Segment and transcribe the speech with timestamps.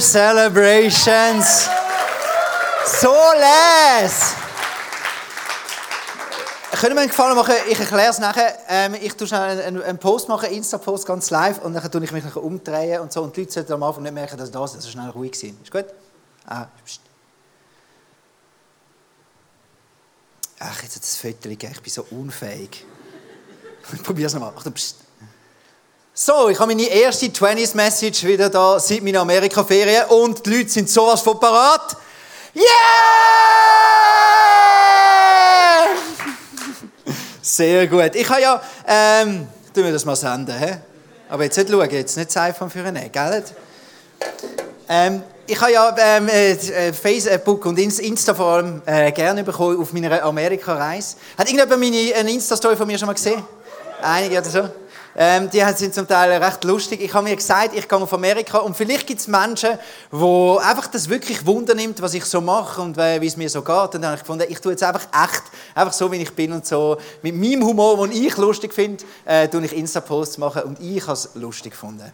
[0.00, 1.68] Celebrations.
[3.00, 4.34] So les!
[6.80, 7.54] Können wir einen Gefallen machen?
[7.68, 8.56] Ich erkläre es nachher.
[8.68, 12.12] Ähm, ich tue schnell einen, einen Post machen, Insta-Post ganz live, und dann tue ich
[12.12, 13.22] mich umdrehen und so.
[13.22, 15.62] Und die Leute sollten am Anfang nicht merken, dass das, das schnell ruhig sind.
[15.62, 15.84] Ist gut?
[16.46, 16.66] Ah.
[20.58, 21.72] Ach, jetzt hat das gegeben.
[21.72, 22.84] Ich bin so unfähig.
[23.92, 24.52] Ich probiere es nochmal.
[24.56, 25.09] Achtung, pst.
[26.22, 30.68] So, ich habe meine erste 20s Message wieder da seit meiner Amerika-Ferien und die Leute
[30.68, 31.96] sind sowas von parat.
[32.54, 32.62] Yeah!
[37.40, 38.14] Sehr gut.
[38.14, 40.80] Ich habe ja, ähm, tun wir das mal senden, hä?
[41.30, 43.42] Aber jetzt nicht schauen, jetzt nicht das iPhone für einen, gell?
[44.90, 49.94] Ähm, ich habe ja ähm, äh, Facebook und Insta vor allem äh, gerne bekommen auf
[49.94, 51.16] meiner Amerika-Reise.
[51.38, 53.42] Hat irgendjemand meine, eine Insta-Story von mir schon mal gesehen?
[54.02, 54.68] Einige oder so?
[55.16, 57.00] Ähm, die sind zum Teil recht lustig.
[57.00, 59.70] Ich habe mir gesagt, ich gehe auf Amerika und vielleicht gibt es Menschen,
[60.10, 63.62] wo einfach das wirklich Wunder nimmt, was ich so mache und wie es mir so
[63.62, 63.94] geht.
[63.94, 65.42] Und dann habe ich gefunden, ich tue jetzt einfach echt,
[65.74, 66.96] einfach so, wie ich bin und so.
[67.22, 71.14] Mit meinem Humor, den ich lustig finde, äh, tue ich Insta-Posts machen und ich habe
[71.14, 72.12] es lustig gefunden.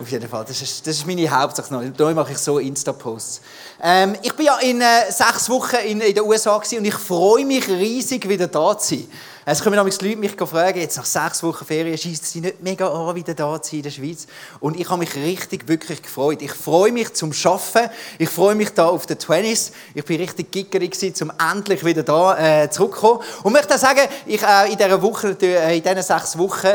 [0.00, 0.44] Auf jeden Fall.
[0.46, 1.92] Das ist, das ist meine Hauptsache.
[1.96, 3.40] Da mache ich so Insta-Posts.
[3.82, 7.44] Ähm, ich bin ja in äh, sechs Wochen in, in den USA und ich freue
[7.44, 9.08] mich riesig, wieder da zu sein.
[9.50, 12.86] Es kommen nämlich Leute mich fragen, jetzt nach sechs Wochen Ferien, schießt sie nicht mega
[12.86, 14.26] an, wieder da zu sein in der Schweiz?
[14.60, 16.42] Und ich habe mich richtig, wirklich gefreut.
[16.42, 17.90] Ich freue mich zum Arbeiten.
[18.18, 19.72] Ich freue mich da auf den Twenties.
[19.94, 23.22] Ich bin richtig gickerig um endlich wieder da äh, zurückzukommen.
[23.42, 26.68] Und möchte auch sagen, ich äh, in dieser Woche, äh, in diesen sechs Wochen,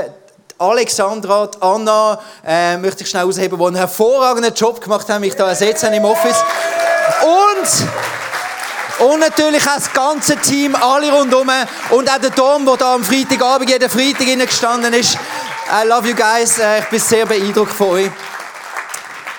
[0.57, 5.47] Alexandra, Anna, äh, möchte ich schnell ausheben, die einen hervorragenden Job gemacht haben, mich da
[5.47, 6.44] ersetzen im Office.
[7.22, 7.88] Und
[8.99, 11.49] und natürlich auch das ganze Team, alle rundherum.
[11.89, 15.15] Und auch der Dom, der da am Freitagabend, jeden Freitag gestanden ist.
[15.15, 16.59] I love you guys.
[16.59, 18.11] Äh, ich bin sehr beeindruckt von euch.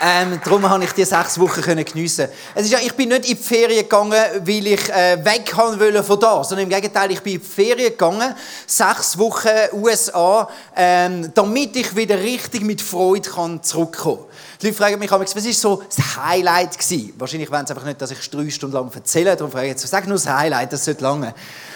[0.07, 2.29] Ähm, darum konnte ich die sechs Wochen geniessen.
[2.55, 6.03] Es ist ja, ich bin nicht in die Ferien gegangen, weil ich äh, weg wollte
[6.03, 8.35] von da, sondern im Gegenteil, ich bin in die Ferien gegangen,
[8.67, 14.27] sechs Wochen USA, ähm, damit ich wieder richtig mit Freude kann zurückkommen kann.
[14.65, 17.13] Die Leute fragen mich was war so das Highlight gewesen?
[17.19, 19.87] Wahrscheinlich wollen sie einfach nicht, dass ich drei Stunden lang erzähle, darum frage ich jetzt,
[19.87, 21.35] sag nur das Highlight, das sollte lange.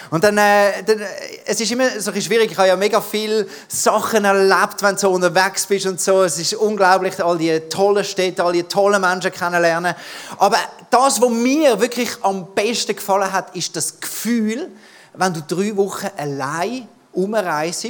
[0.09, 1.05] Und dann, äh, dann, äh,
[1.45, 5.01] es ist immer so ein schwierig, ich habe ja mega viele Sachen erlebt, wenn du
[5.01, 6.23] so unterwegs bist und so.
[6.23, 9.93] Es ist unglaublich, all die tollen Städte, all die tollen Menschen kennenlernen.
[10.39, 10.57] Aber
[10.89, 14.67] das, was mir wirklich am besten gefallen hat, ist das Gefühl,
[15.13, 17.85] wenn du drei Wochen allein umreist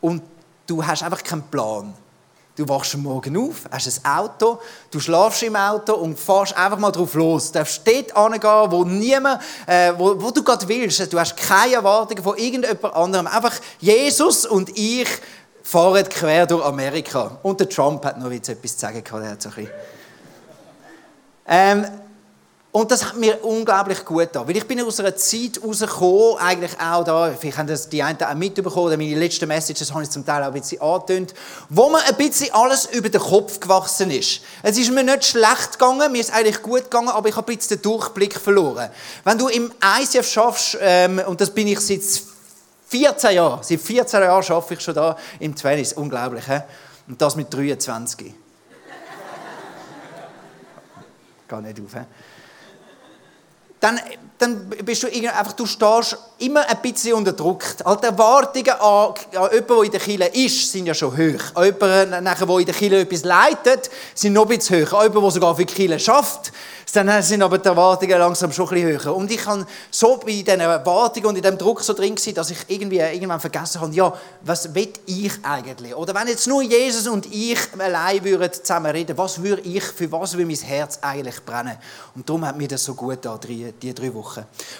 [0.00, 0.20] und
[0.66, 1.94] du hast einfach keinen Plan.
[2.54, 6.90] Du wachst Morgen auf, hast ein Auto, du schlafst im Auto und fährst einfach mal
[6.90, 7.50] drauf los.
[7.50, 11.10] Du darfst dort hingehen, wo niemand, äh, wo, wo du gerade willst.
[11.10, 13.26] Du hast keine Erwartungen von irgendjemand anderem.
[13.26, 15.08] Einfach Jesus und ich
[15.62, 17.38] fahren quer durch Amerika.
[17.42, 19.22] Und der Trump hat noch etwas zu sagen gehabt.
[19.22, 19.72] Der hat so ein bisschen
[21.46, 21.86] ähm,
[22.72, 24.48] und das hat mir unglaublich gut getan.
[24.48, 28.20] Weil ich bin aus einer Zeit rausgekommen, eigentlich auch da, vielleicht haben das die einen
[28.22, 31.34] auch mitbekommen, meine letzten Messages habe ich zum Teil auch ein bisschen angetönt,
[31.68, 34.40] wo mir ein bisschen alles über den Kopf gewachsen ist.
[34.62, 37.56] Es ist mir nicht schlecht gegangen, mir ist eigentlich gut gegangen, aber ich habe ein
[37.58, 38.88] bisschen den Durchblick verloren.
[39.22, 42.00] Wenn du im ICF schaffst, ähm, und das bin ich seit
[42.88, 46.60] 14 Jahren, seit 14 Jahren schaffe ich schon da im 20, unglaublich, he?
[47.06, 48.32] und das mit 23.
[51.48, 52.06] Geht nicht auf, he?
[53.82, 54.00] Dann,
[54.42, 57.62] dann bist du einfach, du stehst immer ein bisschen unter Druck.
[57.84, 61.54] All die Erwartungen an, an jemanden, der in der Kirche ist, sind ja schon hoch.
[61.54, 64.92] An jemanden, der in der Kirche etwas leitet, sind noch ein bisschen höher.
[64.94, 66.52] An jemanden, der sogar für die Kirche schafft,
[66.92, 69.16] dann sind aber die Erwartungen langsam schon ein bisschen höher.
[69.16, 72.50] Und ich kann so bei diesen Erwartungen und in diesem Druck so drin sein, dass
[72.50, 74.12] ich irgendwie irgendwann vergessen habe, ja,
[74.42, 75.94] was will ich eigentlich?
[75.96, 80.10] Oder wenn jetzt nur Jesus und ich allein würden zusammen reden, was würde ich, für
[80.12, 81.78] was würde mein Herz eigentlich brennen?
[82.14, 84.31] Und darum hat mir das so gut da, die, die drei Wochen.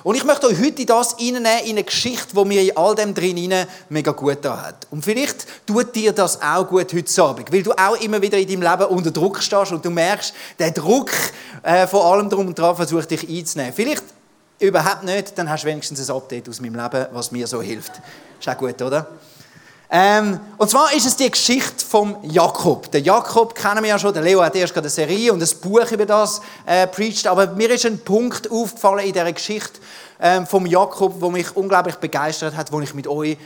[0.02, 3.14] Und ich möchte euch heute das reinnehmen in eine Geschichte, die mir in all dem
[3.14, 3.54] drin
[3.88, 4.86] mega gut da hat.
[4.90, 8.48] Und vielleicht tut dir das auch gut heute Abend, weil du auch immer wieder in
[8.48, 11.10] deinem Leben unter Druck stehst und du merkst, der Druck
[11.62, 13.72] äh, von allem drum und dran versucht, dich einzunehmen.
[13.72, 14.04] Vielleicht
[14.58, 17.92] überhaupt nicht, dann hast du wenigstens ein Update aus meinem Leben, was mir so hilft.
[18.38, 19.06] Ist auch gut, oder?
[19.94, 22.90] Ähm, und zwar ist es die Geschichte vom Jakob.
[22.92, 25.60] Der Jakob kennen wir ja schon, der Leo hat erst gerade eine Serie und ein
[25.60, 26.86] Buch über das äh,
[27.26, 29.80] aber mir ist ein Punkt aufgefallen in dieser Geschichte
[30.18, 33.36] ähm, vom Jakob, wo mich unglaublich begeistert hat, wo ich mit euch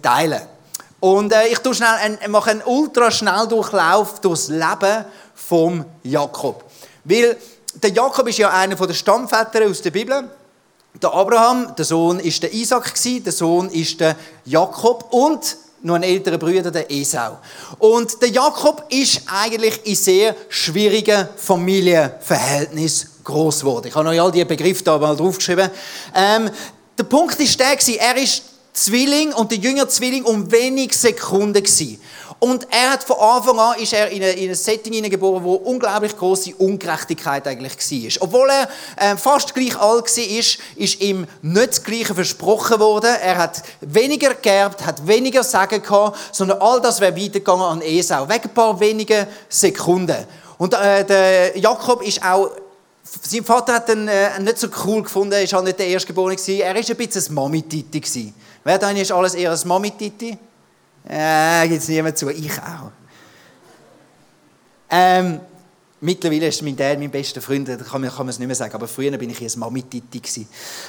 [0.00, 0.48] teilen will.
[1.00, 2.62] Und äh, ich schnell einen, mache einen
[3.48, 5.04] Durchlauf durchs Leben
[5.34, 6.62] vom Jakob.
[7.02, 7.36] Weil
[7.74, 10.30] der Jakob ist ja einer der Stammväter aus der Bibel.
[11.02, 14.14] Der Abraham, der Sohn ist der Isaac der Sohn ist der
[14.44, 17.38] Jakob und noch einen älteren Bruder, der Esau.
[17.78, 23.88] Und der Jakob ist eigentlich in sehr schwierigen Familienverhältnissen groß geworden.
[23.88, 25.70] Ich habe euch all diese Begriffe da mal draufgeschrieben.
[26.14, 26.50] Ähm,
[26.96, 28.42] der Punkt ist der, er ist
[28.72, 31.62] Zwilling und der jüngere Zwilling um wenig Sekunden.
[32.40, 36.54] Und er hat von Anfang an ist er in ein, Setting hineingeboren, wo unglaublich große
[36.56, 38.22] Ungerechtigkeit eigentlich war.
[38.22, 43.10] Obwohl er äh, fast gleich alt war, ist, ist ihm nicht das Gleiche versprochen worden.
[43.20, 48.28] Er hat weniger geerbt, hat weniger Sagen gehabt, sondern all das wäre weitergegangen an Esau.
[48.28, 50.24] Wegen ein paar wenigen Sekunden.
[50.58, 52.50] Und äh, der Jakob ist auch
[53.22, 56.36] sein Vater hat ihn äh, nicht so cool gefunden, er war halt nicht der Erstgeborene.
[56.36, 58.32] Er war ein bisschen ein Mami-Titi.
[58.64, 60.36] Wer da ist alles eher ein Mami-Titi?
[61.06, 62.30] Äh, gibt es niemand zu.
[62.30, 62.90] Ich auch.
[64.90, 65.40] Ähm,
[66.00, 68.56] mittlerweile ist mein Dad mein bester Freund, da kann man, kann man es nicht mehr
[68.56, 70.46] sagen, aber früher war ich ein Mami-Titi.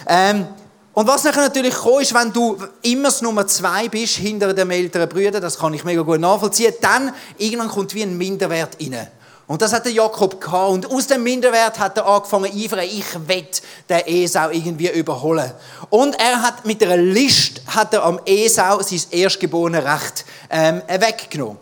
[0.08, 0.48] Ähm,
[0.94, 4.72] und was nachher natürlich kommt, ist, wenn du immer das Nummer zwei bist hinter den
[4.72, 9.08] älteren Brüdern, das kann ich mega gut nachvollziehen, dann irgendwann kommt wie ein Minderwert rein.
[9.50, 10.70] Und das hat der Jakob gehabt.
[10.70, 13.48] Und aus dem Minderwert hat er angefangen eifern, ich will
[13.90, 15.52] den Esau irgendwie überholen.
[15.90, 21.58] Und er hat mit einer List hat er am Esau sein erstgeborene Recht ähm, weggenommen.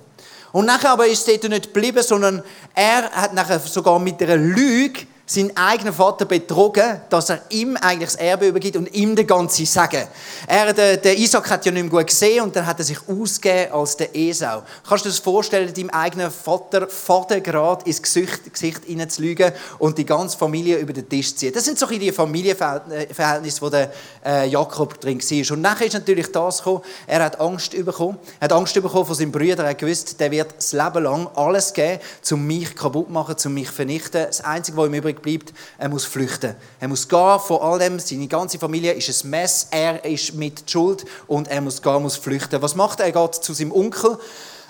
[0.51, 2.43] Und nachher aber ist es dort nicht geblieben, sondern
[2.75, 8.11] er hat nachher sogar mit einer Lüge seinen eigenen Vater betrogen, dass er ihm eigentlich
[8.11, 10.07] das Erbe übergibt und ihm den ganzen Sagen.
[10.47, 12.97] Er, der, der Isaac hat ja nicht mehr gut gesehen und dann hat er sich
[13.09, 14.63] ausgegeben als der Esau.
[14.87, 20.05] Kannst du dir das vorstellen, deinem eigenen Vater gerade ins Gesicht, Gesicht hineinzulügen und die
[20.05, 21.53] ganze Familie über den Tisch zu ziehen?
[21.53, 23.91] Das sind so die Familienverhältnisse, wo der
[24.25, 25.53] äh, Jakob drin war.
[25.57, 28.17] Und nachher ist natürlich das gekommen, er hat Angst bekommen.
[28.39, 29.65] Er hat Angst bekommen von seinem Bruder.
[29.65, 31.99] Er hat gewusst, der wird das Leben lang alles geben,
[32.31, 34.25] um mich kaputt zu machen, um mich zu vernichten.
[34.25, 36.55] Das Einzige, was im Übrigen bleibt, er muss flüchten.
[36.79, 37.99] Er muss gehen von all dem.
[37.99, 39.67] Seine ganze Familie ist ein Mess.
[39.71, 42.61] Er ist mit Schuld und er muss gehen, muss flüchten.
[42.61, 43.07] Was macht er?
[43.07, 44.17] Er geht zu seinem Onkel.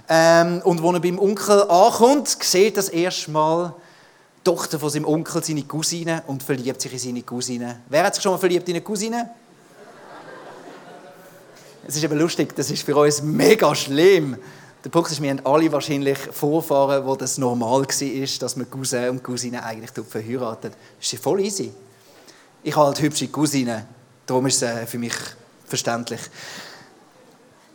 [0.09, 3.73] Ähm, und als er beim Onkel ankommt, sieht das erste Mal
[4.37, 7.81] die Tochter von seinem Onkel, seine Cousine, und verliebt sich in seine Cousine.
[7.89, 9.29] Wer hat sich schon mal verliebt in eine Cousine?
[11.85, 14.37] Es ist aber lustig, das ist für uns mega schlimm.
[14.83, 19.09] Der Punkt ist, wir haben alle wahrscheinlich Vorfahren, wo das normal war, dass man Cousin
[19.09, 20.73] und Cousine eigentlich verheiratet.
[20.99, 21.71] Das ist voll easy.
[22.63, 23.87] Ich habe halt hübsche Cousine,
[24.25, 25.13] darum ist es äh, für mich
[25.65, 26.21] verständlich.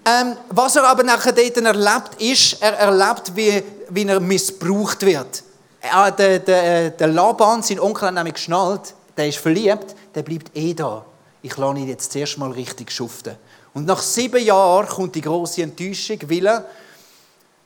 [0.05, 5.43] Ähm, was er aber nachher dort erlebt, ist, er erlebt, wie, wie er missbraucht wird.
[5.81, 10.57] Äh, der, der, der Laban, sein Onkel, hat nämlich geschnallt, der ist verliebt, der bleibt
[10.57, 11.05] eh da.
[11.43, 13.37] Ich lasse ihn jetzt zuerst mal richtig schuften.
[13.75, 16.67] Und nach sieben Jahren kommt die große Enttäuschung, weil er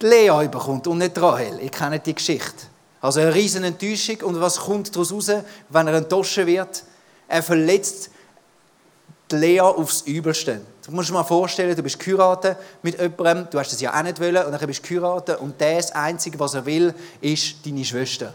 [0.01, 1.61] die Lea bekommt und nicht Rahel.
[1.61, 2.67] Ihr kennt die Geschichte.
[3.01, 4.23] Also eine riesen Enttäuschung.
[4.23, 5.31] Und was kommt daraus raus,
[5.69, 6.83] wenn er enttäuscht wird?
[7.29, 8.11] Er verletzt
[9.31, 10.61] die Lea aufs Übelste.
[10.85, 14.03] Du musst dir mal vorstellen, du bist geheiratet mit jemandem, du hast das ja auch
[14.03, 17.85] nicht wollen, und dann bist du geheiratet und das Einzige, was er will, ist deine
[17.85, 18.33] Schwester.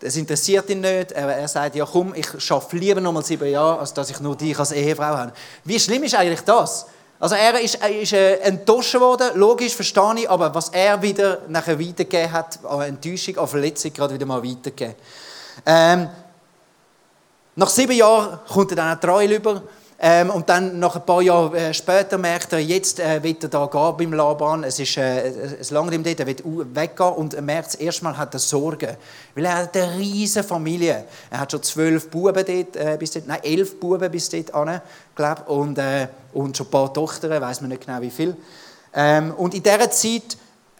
[0.00, 1.12] Das interessiert ihn nicht.
[1.12, 4.20] Er, er sagt, ja komm, ich schaffe lieber noch mal sieben Jahre, als dass ich
[4.20, 5.32] nur dich als Ehefrau habe.
[5.64, 6.86] Wie schlimm ist eigentlich das?
[7.18, 11.40] Also er ist, er ist äh, enttäuscht worden, logisch, verstehe ich, aber was er wieder
[11.48, 14.94] nachher weitergegeben hat, an Enttäuschung, an Verletzung, gerade wieder mal weitergegeben.
[15.64, 16.08] Ähm,
[17.54, 19.62] nach sieben Jahren kommt er dann auch Treue über
[19.98, 23.48] ähm, und dann, nach ein paar Jahren äh, später, merkt er, jetzt äh, wird er
[23.48, 24.62] da gehen beim Laban.
[24.64, 28.34] Es ist äh, es lange ihm dort, er wird weggehen und er merkt, erstmal hat
[28.34, 28.94] er Sorgen.
[29.34, 31.04] Weil er hat eine riesige Familie.
[31.30, 34.82] Er hat schon zwölf Buben dort, äh, bis dort, nein, elf Buben bis dort an,
[35.14, 38.36] glaub, und, äh, und schon ein paar Tochter, weiß man nicht genau wie viel.
[38.94, 40.36] Ähm, und in dieser Zeit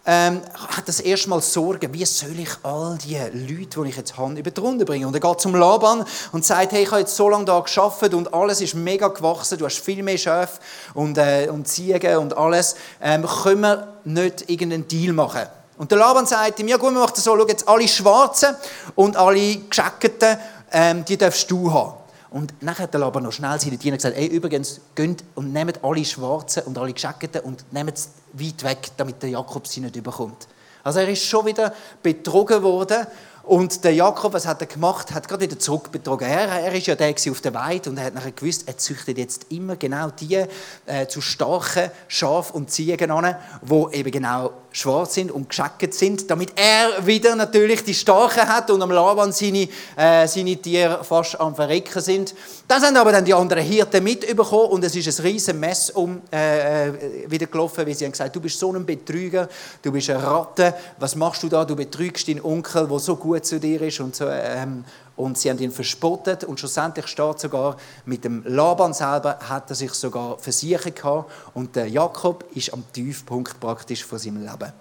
[0.07, 4.39] ähm, hat das erstmal Sorgen, wie soll ich all die Leute, die ich jetzt habe,
[4.39, 5.05] über die Runde bringen.
[5.05, 8.13] Und er geht zum Laban und sagt, hey, ich habe jetzt so lange da geschafft
[8.13, 10.59] und alles ist mega gewachsen, du hast viel mehr Schäfe
[10.93, 12.77] und, äh, und Ziegen und alles.
[13.01, 15.43] Ähm, können wir nicht irgendeinen Deal machen?
[15.77, 18.55] Und der Laban sagt ihm, ja gut, wir machen das so, schau jetzt alle Schwarzen
[18.95, 20.37] und alle Gescheckten,
[20.71, 21.93] ähm, die darfst du haben.
[22.29, 25.83] Und nachher hat der Laban noch schnell seine Diener gesagt, ey, übrigens, geht und nehmt
[25.83, 27.97] alle Schwarzen und alle Gescheckten und nehmt
[28.33, 30.47] weit weg, damit der Jakob sie nicht überkommt.
[30.83, 33.07] Also er ist schon wieder betrogen worden
[33.47, 35.13] und der Jakob, was hat er gemacht?
[35.13, 36.27] Hat gerade wieder zurückbetrogen.
[36.27, 39.17] Er, er ist ja der auf der Weide und er hat nachher gewusst, er züchtet
[39.17, 40.45] jetzt immer genau die
[40.85, 46.29] äh, zu starken Schaf und Ziegen an, wo eben genau schwarz sind und gescheckt sind,
[46.29, 51.39] damit er wieder natürlich die Starken hat und am Laban seine, äh, seine Tiere fast
[51.39, 52.35] am Verrecken sind.
[52.67, 56.21] Dann sind aber dann die anderen Hirten mitbekommen und es ist ein riesen Mess um
[56.31, 56.93] äh, äh,
[57.27, 59.49] wieder gelaufen, wie sie haben gesagt, du bist so ein Betrüger,
[59.81, 63.36] du bist eine Ratte, was machst du da, du betrügst deinen Onkel, der so gut
[63.41, 64.27] zu dir ist und so.
[64.27, 69.69] Ähm, und sie haben ihn verspottet und schlussendlich steht sogar, mit dem Laban selber hat
[69.69, 74.71] er sich sogar versichert gehabt und der Jakob ist am Tiefpunkt praktisch von seinem Leben.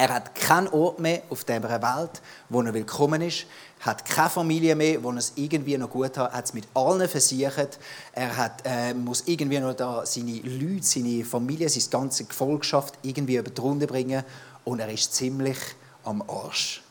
[0.00, 3.44] Er hat keinen Ort mehr auf dieser Welt, wo er willkommen ist.
[3.80, 6.32] Hat keine Familie mehr, wo er es irgendwie noch gut hat.
[6.32, 7.78] Hat es mit allen versichert.
[8.14, 13.36] Er hat, äh, muss irgendwie noch da seine Leute, seine Familie, seine ganze Gefolgschaft irgendwie
[13.36, 14.24] über die Runde bringen.
[14.64, 15.58] Und er ist ziemlich
[16.04, 16.82] am Arsch.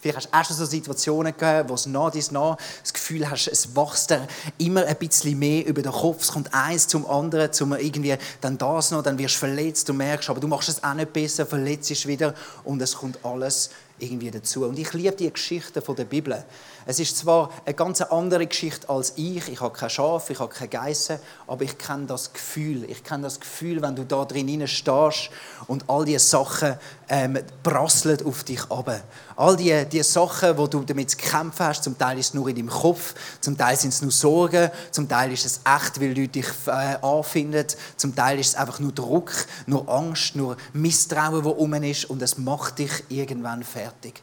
[0.00, 3.28] Vielleicht hast du auch schon so Situationen gegeben, wo es nach dies nach das Gefühl
[3.28, 4.28] hast, es wächst dir
[4.58, 6.22] immer ein bisschen mehr über den Kopf.
[6.22, 9.94] Es kommt eins zum anderen, zum irgendwie dann das noch, dann wirst du verletzt, du
[9.94, 13.70] merkst, aber du machst es auch nicht besser, verletzt dich wieder und es kommt alles
[13.98, 14.64] irgendwie dazu.
[14.64, 16.44] Und ich liebe die Geschichten der Bibel.
[16.90, 19.46] Es ist zwar eine ganz andere Geschichte als ich.
[19.46, 22.84] Ich habe kein Schaf, ich habe keine Geissen, aber ich kenne das Gefühl.
[22.88, 25.28] Ich kenne das Gefühl, wenn du da drin stehst
[25.66, 26.78] und all diese Sachen
[27.10, 29.02] ähm, prasseln auf dich ab.
[29.36, 32.48] All diese die Sachen, wo du damit zu kämpfen hast, zum Teil ist es nur
[32.48, 36.18] in deinem Kopf, zum Teil sind es nur Sorgen, zum Teil ist es echt, weil
[36.18, 37.66] Leute dich äh, anfinden,
[37.98, 39.30] zum Teil ist es einfach nur Druck,
[39.66, 44.22] nur Angst, nur Misstrauen, wo um ist und es macht dich irgendwann fertig.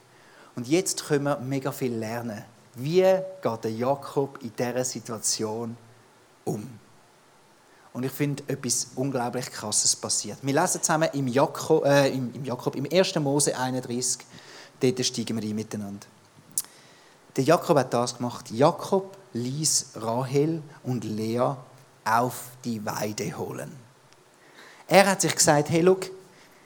[0.56, 2.42] Und jetzt können wir mega viel lernen
[2.76, 3.00] wie
[3.42, 5.76] geht der Jakob in dieser Situation
[6.44, 6.68] um?
[7.94, 10.38] Und ich finde, etwas unglaublich Krasses passiert.
[10.42, 13.14] Wir lesen zusammen im Jakob, äh, im, im, Jakob, im 1.
[13.16, 14.18] Mose 31,
[14.78, 16.06] dort steigen wir ein miteinander.
[17.34, 18.50] Der Jakob hat das gemacht.
[18.50, 21.54] Jakob ließ Rahel und Lea
[22.04, 23.72] auf die Weide holen.
[24.86, 26.10] Er hat sich gesagt, hey, look,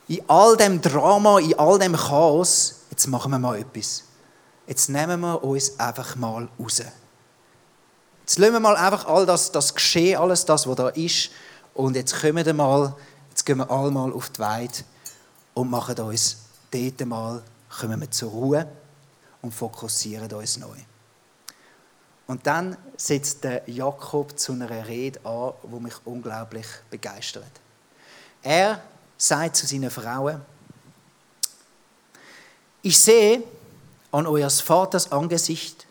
[0.08, 4.09] in all dem Drama, in all dem Chaos, jetzt machen wir mal etwas
[4.70, 6.80] jetzt nehmen wir uns einfach mal raus.
[8.20, 11.30] Jetzt lassen wir mal einfach all das, das Geschehen, alles das, was da ist,
[11.74, 12.94] und jetzt kommen wir mal,
[13.30, 14.78] jetzt gehen wir alle mal auf die Weide
[15.54, 16.36] und machen uns
[16.70, 17.42] dort mal,
[17.80, 18.68] kommen wir zur Ruhe
[19.42, 20.76] und fokussieren uns neu.
[22.28, 27.50] Und dann setzt der Jakob zu einer Rede an, wo mich unglaublich begeistert.
[28.40, 28.80] Er
[29.18, 30.40] sagt zu seinen Frauen,
[32.82, 33.42] ich sehe,
[34.12, 35.86] an eures Vaters Angesicht,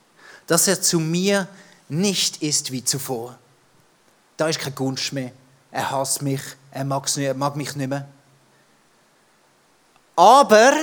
[0.47, 1.47] dass er zu mir
[1.87, 3.37] nicht ist wie zuvor.
[4.37, 5.31] Da ist kein Gunst mehr.
[5.71, 8.07] Er hasst mich, er mag mich nicht mehr.
[10.15, 10.73] Aber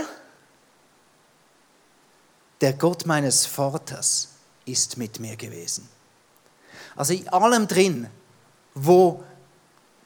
[2.61, 4.29] der Gott meines Vaters
[4.65, 5.89] ist mit mir gewesen.
[6.95, 8.09] Also in allem drin,
[8.75, 9.23] wo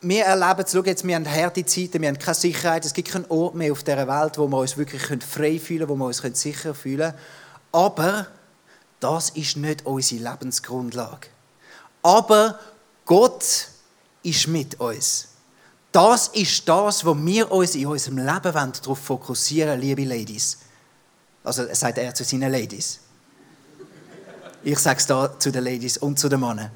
[0.02, 3.26] wir erleben, schau jetzt, wir haben harte Zeiten, wir haben keine Sicherheit, es gibt keinen
[3.26, 6.40] Ort mehr auf dieser Welt, wo wir uns wirklich frei fühlen können, wo wir uns
[6.40, 7.18] sicher fühlen können.
[7.72, 8.26] Aber
[8.98, 11.28] das ist nicht unsere Lebensgrundlage.
[12.02, 12.58] Aber
[13.04, 13.68] Gott
[14.22, 15.28] ist mit uns.
[15.92, 20.58] Das ist das, wo wir uns in unserem Leben darauf fokussieren liebe Ladies.
[21.42, 23.00] Also sagt er zu seinen Ladies.
[24.62, 26.70] Ich sage es da zu den Ladies und zu den Männern.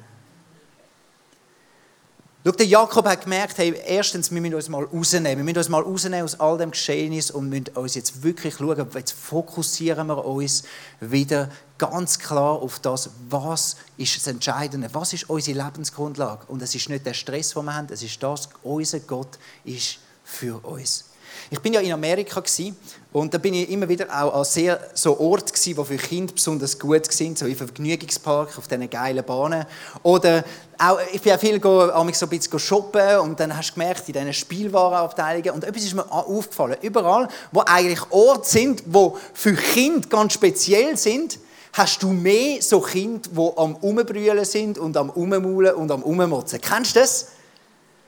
[2.47, 5.37] Schau, der Jakob hat gemerkt, hey, erstens, wir müssen uns mal rausnehmen.
[5.37, 8.87] Wir müssen uns mal rausnehmen aus all dem Geschehnis und müssen uns jetzt wirklich schauen,
[8.93, 10.61] jetzt fokussieren wir uns
[10.99, 11.49] wieder
[11.79, 16.45] ganz klar auf das, was ist das Entscheidende, was ist unsere Lebensgrundlage.
[16.47, 19.97] Und es ist nicht der Stress, den wir haben, es ist das, unser Gott ist
[20.23, 21.05] für uns.
[21.49, 22.43] Ich bin ja in Amerika
[23.11, 26.33] und da bin ich immer wieder auch an sehr so Orten gewesen, wo für Kinder
[26.33, 29.65] besonders gut sind, so im Vergnügungspark auf diesen geilen Bahnen.
[30.03, 30.43] Oder
[30.77, 34.07] auch, ich bin auch viel go, so ein bisschen shoppen und dann hast du gemerkt
[34.07, 36.77] in diesen Spielwarenabteilungen und etwas ist mir aufgefallen.
[36.81, 41.39] Überall, wo eigentlich Orte sind, wo für Kinder ganz speziell sind,
[41.71, 46.59] hast du mehr so Kinder, die am Umbrüllen sind und am Ummaulen und am Ummotzen.
[46.61, 47.27] Kennst du das?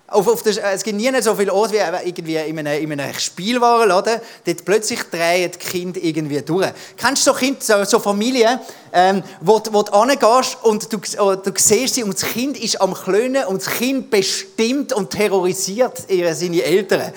[0.09, 3.13] Auf, auf der, es gibt nie so viele Orte wie irgendwie in einem, in einem
[3.13, 4.21] Spielwarenladen.
[4.45, 6.69] Dort plötzlich drehen die Kinder irgendwie durch.
[6.95, 8.57] Kennst du so Kinder, so, so Familien,
[8.93, 12.79] ähm, wo, wo du hingehst und du, oh, du siehst sie und das Kind ist
[12.79, 17.11] am Klönen und das Kind bestimmt und terrorisiert ihre, seine Eltern.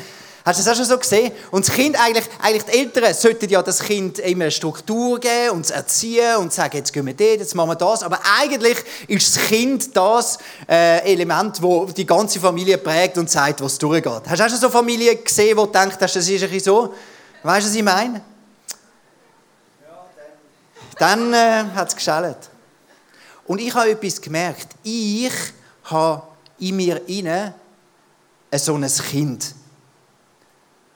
[0.45, 1.33] Hast du das auch schon so gesehen?
[1.51, 5.51] Und das Kind, eigentlich, eigentlich die Eltern sollten ja das Kind immer eine Struktur geben
[5.51, 8.03] und es erziehen und sagen, jetzt gehen wir dort, jetzt machen wir das.
[8.03, 13.61] Aber eigentlich ist das Kind das äh, Element, das die ganze Familie prägt und zeigt,
[13.61, 14.23] was durchgeht.
[14.27, 16.95] Hast du auch schon so Familien gesehen, wo du denkst, das ist ein bisschen so?
[17.43, 18.23] Weißt du, was ich meine?
[20.99, 22.51] Dann äh, hat es geschellt.
[23.47, 24.69] Und ich habe etwas gemerkt.
[24.83, 25.33] Ich
[25.85, 26.23] habe
[26.59, 27.55] in mir inne
[28.55, 29.55] so ein Kind.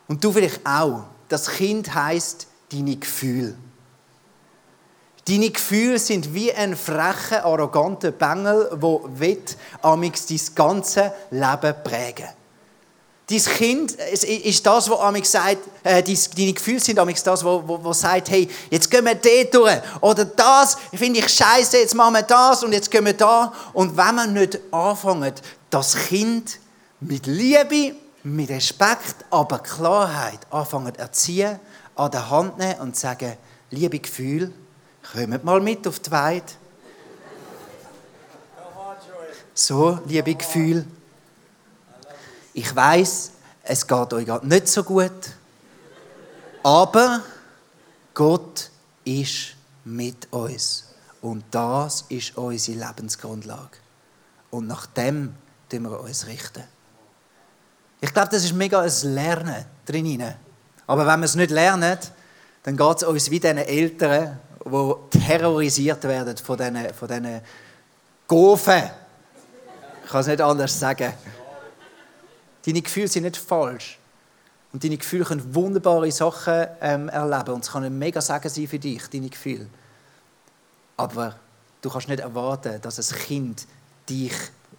[0.09, 1.05] Und du vielleicht auch.
[1.29, 3.57] Das Kind heißt deine Gefühle.
[5.27, 9.37] Deine Gefühle sind wie ein frecher, arroganter Bengel, der
[9.81, 12.29] amix dein ganze Leben prägen.
[13.27, 18.29] Dein Kind ist das, was amig sagt, äh, deine Gefühle sind amig das, wo sagt,
[18.29, 20.03] hey, jetzt gehen wir dort durch.
[20.03, 23.51] Oder das, finde ich scheiße, jetzt machen wir das und jetzt gehen wir da.
[23.73, 26.59] Und wenn man nicht anfängt, das Kind
[27.01, 31.61] mit Liebe, mit Respekt, aber Klarheit anfangen zu erziehen,
[31.95, 33.37] an der Hand nehmen und sagen,
[33.71, 34.51] liebe Gefühle,
[35.13, 36.47] kommt mal mit auf die Weide.
[39.53, 40.85] So, liebe Gefühle,
[42.55, 43.31] ich weiß,
[43.63, 45.13] es geht euch gerade nicht so gut,
[46.63, 47.23] aber
[48.15, 48.71] Gott
[49.05, 49.55] ist
[49.85, 50.85] mit uns.
[51.21, 53.79] Und das ist unsere Lebensgrundlage.
[54.51, 55.35] Und nach dem
[55.69, 56.65] tun wir uns richten.
[58.05, 60.23] Ich glaube, das ist mega ein Lernen drin.
[60.87, 61.99] Aber wenn wir es nicht lernen,
[62.63, 67.41] dann geht es uns wie diesen Eltern, die terrorisiert werden von diesen, von diesen
[68.29, 68.91] Gofen.
[70.05, 71.15] Ich kann es nicht anders sagen.
[72.67, 73.99] Deine Gefühle sind nicht falsch.
[74.75, 77.55] Und deine Gefühle können wunderbare Sachen ähm, erleben.
[77.55, 79.67] Und es kann ein mega Segen sein für dich, deine Gefühle.
[80.99, 81.37] Aber
[81.81, 83.67] du kannst nicht erwarten, dass ein Kind
[84.07, 84.35] dich,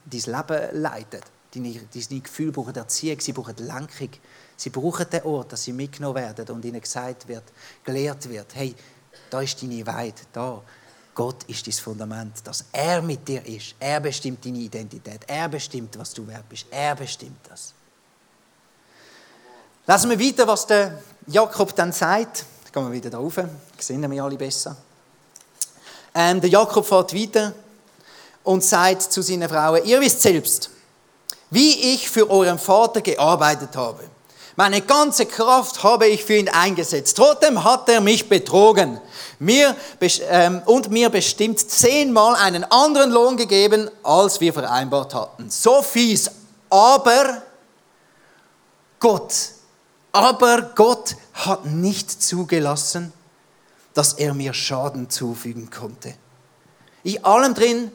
[0.06, 1.24] dein Leben leitet.
[1.56, 4.10] Deine, deine Gefühle brauchen Erziehung, sie brauchen Lenkung.
[4.58, 7.44] Sie brauchen den Ort, dass sie mitgenommen werden und ihnen gesagt wird,
[7.84, 8.76] gelehrt wird, hey,
[9.30, 10.62] da ist deine Weide, da.
[11.14, 13.76] Gott ist dein Fundament, dass er mit dir ist.
[13.80, 15.22] Er bestimmt deine Identität.
[15.28, 16.66] Er bestimmt, was du wert bist.
[16.70, 17.74] Er bestimmt das.
[19.88, 22.44] Lassen wir weiter, was der Jakob dann sagt.
[22.74, 23.40] Gehen wir wieder da rauf.
[23.80, 24.76] Sehen wir alle besser.
[26.14, 27.54] Ähm, der Jakob fährt weiter
[28.44, 30.70] und sagt zu seinen Frauen, ihr wisst selbst,
[31.50, 34.04] wie ich für euren Vater gearbeitet habe.
[34.58, 37.18] Meine ganze Kraft habe ich für ihn eingesetzt.
[37.18, 39.02] Trotzdem hat er mich betrogen.
[39.38, 39.76] Mir,
[40.30, 45.50] ähm, und mir bestimmt zehnmal einen anderen Lohn gegeben, als wir vereinbart hatten.
[45.50, 46.32] So fies.
[46.70, 47.42] Aber
[49.00, 49.34] Gott,
[50.14, 53.12] aber Gott hat nicht zugelassen,
[53.94, 56.14] dass er mir Schaden zufügen konnte.
[57.04, 57.92] Ich allem drin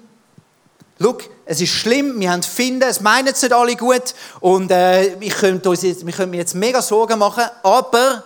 [1.02, 5.14] Look, es ist schlimm, wir haben Finden, es meinen es nicht alle gut und äh,
[5.14, 8.22] ich könnte uns jetzt, wir können mir jetzt mega Sorgen machen, aber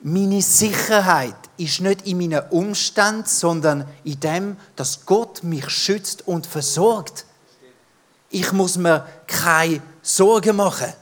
[0.00, 6.46] meine Sicherheit ist nicht in meinen Umständen, sondern in dem, dass Gott mich schützt und
[6.46, 7.24] versorgt.
[8.28, 10.92] Ich muss mir keine Sorgen machen.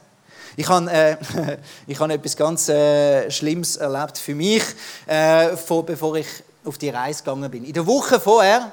[0.54, 1.16] Ich habe, äh,
[1.88, 4.62] ich habe etwas ganz äh, Schlimmes erlebt für mich,
[5.08, 6.28] äh, vor, bevor ich
[6.64, 7.64] auf die Reise gegangen bin.
[7.64, 8.70] In der Woche vorher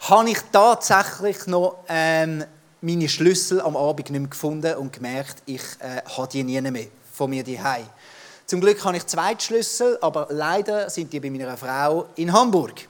[0.00, 2.44] habe ich tatsächlich noch ähm,
[2.80, 6.86] meine Schlüssel am Abend nicht mehr gefunden und gemerkt, ich äh, habe die nie mehr
[7.12, 7.86] von mir daheim.
[8.46, 12.88] Zum Glück habe ich zwei Schlüssel, aber leider sind die bei meiner Frau in Hamburg.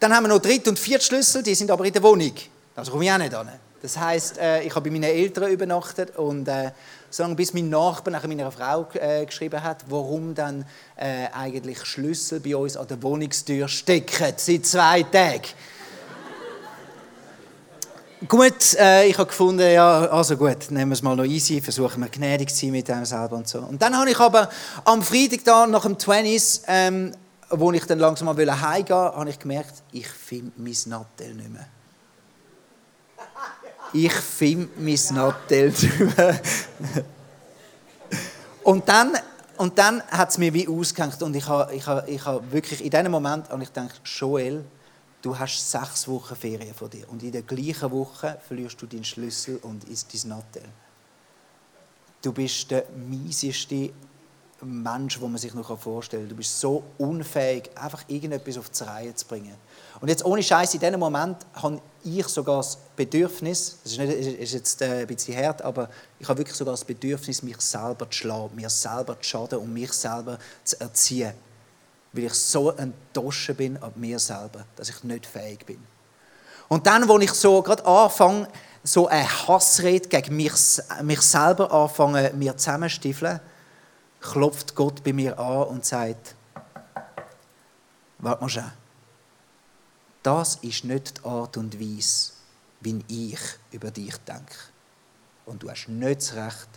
[0.00, 2.32] Dann haben wir noch dritt und viert Schlüssel, die sind aber in der Wohnung.
[2.74, 3.50] Also komme ich auch nicht an.
[3.82, 6.72] Das heißt, äh, ich habe bei meinen Eltern übernachtet und äh,
[7.10, 10.64] solange bis mein Nachbar nach meiner Frau äh, geschrieben hat, warum dann
[10.96, 15.42] äh, eigentlich Schlüssel bei uns an der Wohnungstür stecken seit zwei Tagen.
[18.28, 22.02] gut, äh, ich habe gefunden, ja, also gut, nehmen wir es mal noch easy, versuchen
[22.02, 23.60] wir gnädig zu sein mit dem selber und so.
[23.60, 24.48] Und dann habe ich aber
[24.84, 27.12] am Freitag da nach dem 20s, ähm,
[27.50, 31.50] wo ich dann langsam mal heimgehen wollte, habe ich gemerkt, ich finde mein Nattel nicht
[31.50, 31.66] mehr
[33.92, 35.72] ich finde mein Nattel
[38.68, 39.16] Und dann,
[39.56, 42.84] und dann hat es mir wie ausgehängt und ich habe, ich habe, ich habe wirklich
[42.84, 44.62] in diesem Moment und ich denke, Joel,
[45.22, 49.04] du hast sechs Wochen Ferien von dir und in der gleichen Woche verlierst du deinen
[49.04, 50.64] Schlüssel und ist dein Nattel.
[52.20, 53.90] Du bist der mieseste
[54.60, 56.30] Mensch, den man sich noch vorstellen kann.
[56.30, 59.54] Du bist so unfähig, einfach irgendetwas auf die Reihe zu bringen.
[60.00, 64.12] Und jetzt ohne Scheiß, in diesem Moment habe ich sogar das Bedürfnis, das ist, nicht,
[64.12, 68.08] ist jetzt äh, ein bisschen hart, aber ich habe wirklich sogar das Bedürfnis, mich selber
[68.10, 71.32] zu schlagen, mir selber zu schaden und mich selber zu erziehen.
[72.12, 75.78] Weil ich so enttäuscht bin an mir selber, dass ich nicht fähig bin.
[76.68, 78.48] Und dann, wo ich so gerade anfange,
[78.84, 80.52] so eine Hassrede gegen mich,
[81.02, 83.40] mich selber anfange, mir zusammenstiffeln,
[84.20, 86.34] klopft Gott bei mir an und sagt,
[88.18, 88.64] warte mal schon
[90.22, 92.32] das ist nicht die Art und Weise,
[92.80, 93.40] wie ich
[93.72, 94.54] über dich denke.
[95.46, 96.68] Und du hast nicht das Recht,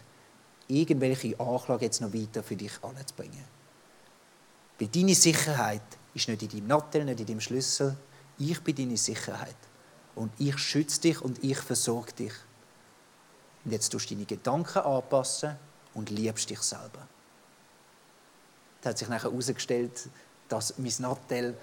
[0.67, 3.45] irgendwelche Anklagen jetzt noch weiter für dich anzubringen.
[4.79, 5.81] Weil deine Sicherheit
[6.13, 7.95] ist nicht in deinem Nattel, nicht in deinem Schlüssel.
[8.37, 9.55] Ich bin deine Sicherheit.
[10.15, 12.33] Und ich schütze dich und ich versorge dich.
[13.63, 15.55] Und jetzt tust du deine Gedanken anpassen
[15.93, 17.07] und liebst dich selber.
[18.81, 20.09] Es hat sich nachher herausgestellt,
[20.49, 21.55] dass mein Nattel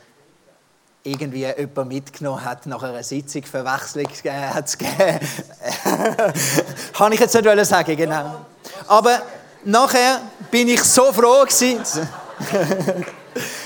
[1.10, 5.20] irgendwie jemand mitgenommen hat nach einer Sitzung, Verwechslung hat es gegeben.
[6.92, 8.46] Kann ich jetzt nicht sagen, genau.
[8.86, 9.22] Aber
[9.64, 11.80] nachher bin ich so froh gewesen.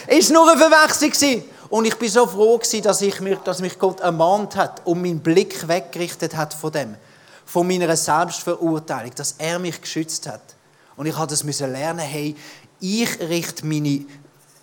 [0.06, 3.78] ist nur eine Verwechslung Und ich bin so froh gewesen, dass, ich mir, dass mich
[3.78, 6.96] Gott ermahnt hat und meinen Blick weggerichtet hat von dem,
[7.46, 10.42] von meiner Selbstverurteilung, dass er mich geschützt hat.
[10.96, 12.36] Und ich musste das lernen, hey,
[12.80, 14.04] ich richte meine,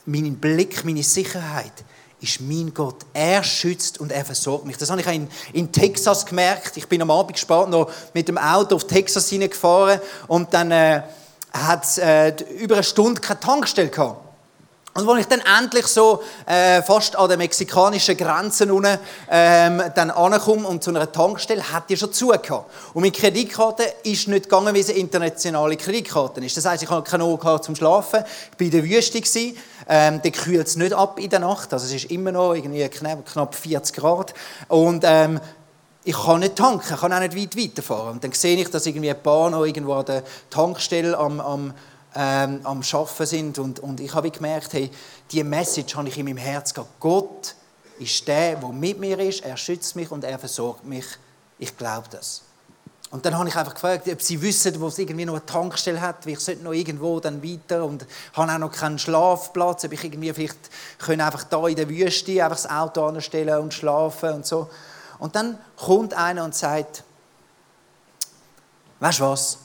[0.06, 1.74] meinen Blick, meine Sicherheit
[2.22, 2.98] ist mein Gott.
[3.14, 4.78] Er schützt und er versorgt mich.
[4.78, 6.78] Das habe ich in, in Texas gemerkt.
[6.78, 11.02] Ich bin am Abend spät noch mit dem Auto auf Texas hineingefahren und dann äh,
[11.54, 14.30] hat es äh, über eine Stunde keine Tankstelle gehabt.
[14.96, 18.98] Und als ich dann endlich so äh, fast an der mexikanischen Grenze unten,
[19.30, 22.66] ähm, dann ankomme und zu einer Tankstelle, hat die schon zugehört.
[22.94, 26.58] Und meine Kreditkarte ist nicht gegangen, wie sie internationale Kreditkarte ist.
[26.58, 28.24] Das heisst, ich hatte keine Ohr zum Schlafen.
[28.24, 29.22] Ich war in der Wüste.
[29.22, 29.58] Gewesen.
[29.90, 31.74] Ähm, der kühlt es nicht ab in der Nacht.
[31.74, 34.34] Also es ist immer noch irgendwie knapp 40 Grad.
[34.68, 35.40] Und ähm,
[36.04, 38.12] ich kann nicht tanken, ich kann auch nicht weit weiterfahren.
[38.14, 41.74] Und dann sehe ich, dass irgendwie ein paar noch irgendwo an der Tankstelle am, am
[42.16, 43.60] ähm, am Arbeiten sind.
[43.60, 44.90] Und, und ich habe gemerkt, hey,
[45.32, 47.00] diese Message habe ich in meinem Herz gehabt.
[47.00, 47.56] Gott
[48.00, 51.06] ist der, der mit mir ist, er schützt mich und er versorgt mich.
[51.58, 52.44] Ich glaube das.
[53.12, 56.00] Und dann habe ich einfach gefragt, ob sie wissen, wo es irgendwie noch eine Tankstelle
[56.00, 59.94] hat, wie ich sollte noch irgendwo dann weiter und habe auch noch keinen Schlafplatz, ob
[59.94, 60.58] ich irgendwie vielleicht
[61.00, 64.70] können einfach da in der Wüste einfach das Auto anstellen und schlafen und so.
[65.18, 67.04] Und dann kommt einer und sagt,
[69.00, 69.58] weißt du was?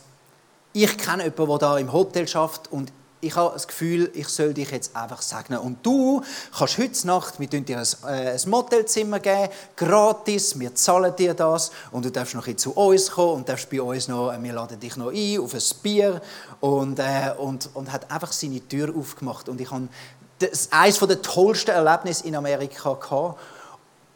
[0.75, 2.93] ich kenne jemanden, der da im Hotel schafft und
[3.25, 5.59] ich habe das Gefühl, ich soll dich jetzt einfach segnen.
[5.59, 6.23] Und du
[6.57, 11.73] kannst heute Nacht, wir dir ein, äh, ein Motelzimmer geben, gratis, wir zahlen dir das
[11.91, 14.79] und du darfst noch zu uns kommen und darfst bei uns noch, äh, wir laden
[14.79, 16.21] dich noch ein auf ein Bier
[16.61, 19.49] und, äh, und, und hat einfach seine Tür aufgemacht.
[19.49, 19.89] Und ich habe
[20.39, 23.39] das, eines der tollsten Erlebnisse in Amerika gehabt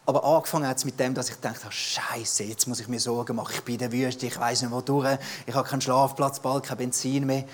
[0.08, 2.98] aber angefangen hat es mit dem, dass ich dachte, oh, Scheiße, jetzt muss ich mir
[2.98, 3.52] Sorgen machen.
[3.54, 6.64] Ich bin in der Wüste, ich weiß nicht wo durch, ich habe keinen Schlafplatz, bald
[6.64, 7.44] kein Benzin mehr.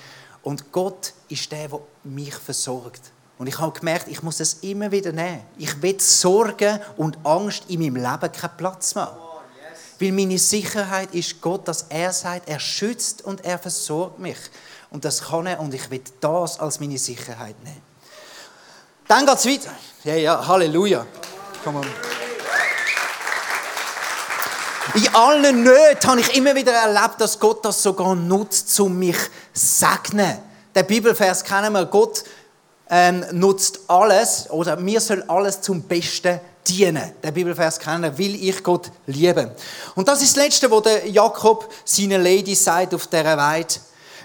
[0.45, 3.11] Und Gott ist der, der mich versorgt.
[3.39, 5.43] Und ich habe gemerkt, ich muss es immer wieder nehmen.
[5.59, 9.19] Ich will Sorgen und Angst in meinem Leben keinen Platz machen.
[9.99, 14.39] Weil meine Sicherheit ist Gott, dass er sagt, er schützt und er versorgt mich.
[14.91, 17.83] Und das kann er und ich will das als meine Sicherheit nehmen.
[19.09, 19.75] Dann geht es weiter.
[20.05, 21.07] Ja, ja, Halleluja.
[21.65, 21.87] Komm on.
[24.95, 29.17] In allen Nöten habe ich immer wieder erlebt, dass Gott das sogar nutzt, um mich
[29.17, 30.39] zu segnen.
[30.73, 32.23] Der Bibelvers kennen wir, Gott
[32.89, 37.13] ähm, nutzt alles, oder mir soll alles zum Besten dienen.
[37.23, 39.51] Der Bibelvers kennen, will ich Gott lieben.
[39.97, 43.75] Und das ist das Letzte, wo der Jakob seine Lady sagt auf dieser Weide.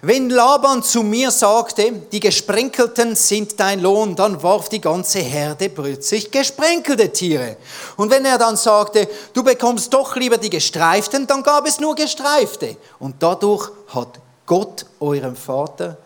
[0.01, 5.69] Wenn Laban zu mir sagte, die Gesprenkelten sind dein Lohn, dann warf die ganze Herde
[5.69, 7.57] plötzlich gesprenkelte Tiere.
[7.97, 11.95] Und wenn er dann sagte, du bekommst doch lieber die Gestreiften, dann gab es nur
[11.95, 12.77] Gestreifte.
[12.99, 15.97] Und dadurch hat Gott, eurem Vater,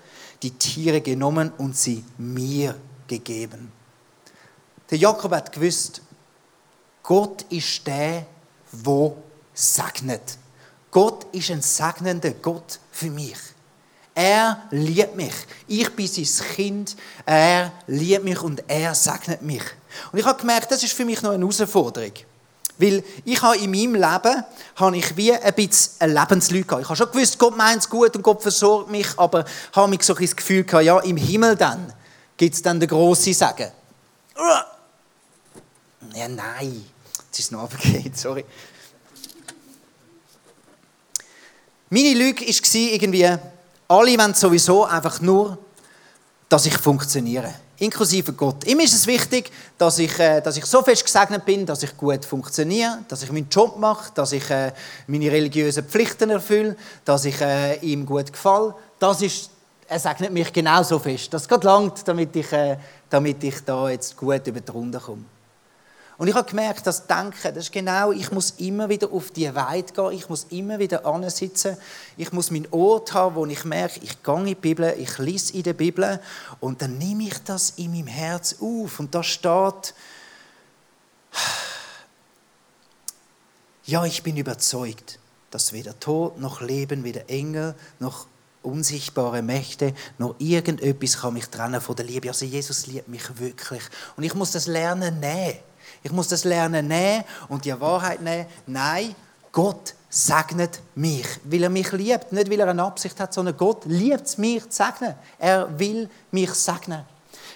[0.42, 2.76] die Tiere genommen und sie mir
[3.08, 3.72] gegeben.
[4.90, 6.02] Der Jakob hat gewusst,
[7.04, 8.26] Gott ist der,
[8.72, 9.18] wo
[9.54, 10.38] segnet.
[10.90, 13.38] Gott ist ein segnender Gott für mich.
[14.16, 15.34] Er liebt mich.
[15.68, 16.96] Ich bin sein Kind.
[17.26, 19.64] Er liebt mich und er segnet mich.
[20.12, 22.14] Und ich habe gemerkt, das ist für mich noch eine Herausforderung.
[22.78, 24.44] Weil ich habe in meinem Leben
[24.76, 26.84] habe ich wie ein bisschen eine Lebenslüge gehabt.
[26.84, 30.04] Ich habe schon gewusst, Gott meint es gut und Gott versorgt mich, aber habe mich
[30.04, 31.94] so ein das Gefühl gehabt, ja, im Himmel dann
[32.36, 33.72] gibt es dann den grossen Segen.
[36.16, 36.86] Ja, nein.
[37.28, 38.46] Jetzt ist es noch runtergefallen, sorry.
[41.90, 43.38] Meine Lüge war irgendwie,
[43.94, 45.58] alle wollen sowieso einfach nur,
[46.50, 47.54] dass ich funktioniere.
[47.78, 48.66] Inklusive Gott.
[48.66, 51.98] Ihm ist es wichtig, dass ich, äh, dass ich so fest gesegnet bin, dass ich
[51.98, 54.72] gut funktioniere, dass ich meinen Job mache, dass ich äh,
[55.08, 58.76] meine religiösen Pflichten erfülle, dass ich äh, ihm gut gefalle.
[59.00, 59.50] Das ist,
[59.88, 61.34] er segnet mich genauso fest.
[61.34, 62.78] Das geht langt, damit ich, äh,
[63.10, 65.26] damit ich da jetzt gut über die Runde komme.
[66.18, 69.54] Und ich habe gemerkt, das Denken, das ist genau, ich muss immer wieder auf die
[69.54, 71.76] Weide gehen, ich muss immer wieder ansitzen,
[72.18, 75.54] ich muss meinen Ort haben, wo ich merke, ich gehe in die Bibel, ich lese
[75.54, 76.20] in der Bibel
[76.60, 79.96] und dann nehme ich das in meinem Herz auf und da steht,
[83.86, 85.20] ja, ich bin überzeugt,
[85.52, 88.28] dass weder Tod noch Leben, weder Engel noch
[88.62, 92.30] unsichtbare Mächte, noch irgendetwas kann mich trennen von der Liebe.
[92.30, 93.84] Also Jesus liebt mich wirklich.
[94.16, 95.60] Und ich muss das lernen nehmen.
[96.04, 98.46] Ich muss das lernen nehmen und die Wahrheit nehmen.
[98.68, 99.16] Nein,
[99.52, 102.32] Gott segnet mich, weil er mich liebt.
[102.32, 105.16] Nicht, weil er eine Absicht hat, sondern Gott liebt es, mich zu segnen.
[105.40, 107.06] Er will mich segnen.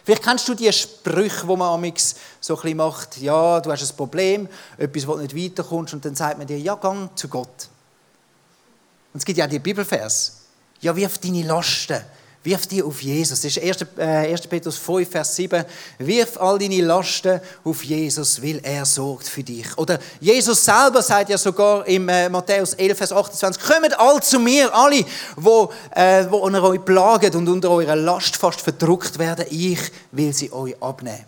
[0.04, 3.18] Vielleicht kennst du die Sprüche, die man amix so ein bisschen macht.
[3.18, 6.58] Ja, du hast ein Problem, etwas, wo du nicht weiterkommst, und dann sagt man dir,
[6.58, 7.68] ja, gang zu Gott.
[9.14, 10.44] Und es gibt ja auch die Bibelvers.
[10.80, 12.02] Ja, wirf deine Lasten
[12.48, 13.42] Wirf die auf Jesus.
[13.42, 13.86] Das ist 1.
[13.98, 14.48] Äh, 1.
[14.48, 15.66] Petrus 5, Vers 7.
[15.98, 19.78] Wirf all deine Lasten auf Jesus, weil er sorgt für dich.
[19.78, 24.40] Oder Jesus selber sagt ja sogar im äh, Matthäus 11, Vers 28, kommt all zu
[24.40, 25.04] mir, alle,
[25.36, 29.46] wo, äh, wo unter euch plagen und unter eurer Last fast verdruckt werden.
[29.50, 29.82] Ich
[30.14, 31.26] will sie euch abnehmen.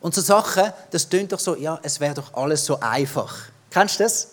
[0.00, 3.32] Und so Sachen, das tönt doch so, ja, es wäre doch alles so einfach.
[3.70, 4.28] Kennst du das?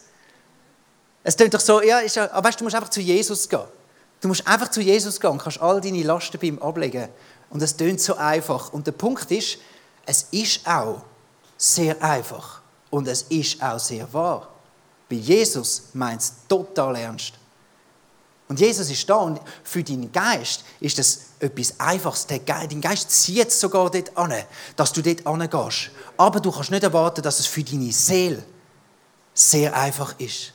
[1.24, 3.60] Es tönt doch so, ja, ist ja, aber weißt, du musst einfach zu Jesus gehen.
[4.22, 7.10] Du musst einfach zu Jesus gehen kannst all deine Lasten bei ihm ablegen.
[7.50, 8.74] Und es tönt so einfach.
[8.74, 9.58] Und der Punkt ist,
[10.06, 11.04] es ist auch
[11.58, 12.62] sehr einfach.
[12.90, 14.50] Und es ist auch sehr wahr.
[15.10, 17.34] Bei Jesus meint es total ernst.
[18.48, 22.26] Und Jesus ist da und für deinen Geist ist das etwas Einfaches.
[22.26, 24.34] Dein Geist zieht sogar dort an,
[24.76, 25.92] dass du dort angehst.
[26.18, 28.44] Aber du kannst nicht erwarten, dass es für deine Seele
[29.36, 30.54] sehr einfach ist.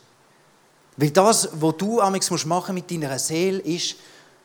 [0.97, 3.97] Weil das, was du machen musst mit deiner Seele, ist,